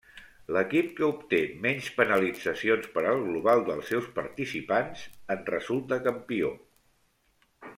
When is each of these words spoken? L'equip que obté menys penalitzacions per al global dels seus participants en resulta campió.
L'equip 0.55 0.87
que 0.99 1.03
obté 1.07 1.41
menys 1.65 1.89
penalitzacions 1.97 2.87
per 2.95 3.03
al 3.11 3.21
global 3.27 3.61
dels 3.67 3.93
seus 3.93 4.09
participants 4.19 5.05
en 5.37 5.45
resulta 5.53 6.01
campió. 6.09 6.51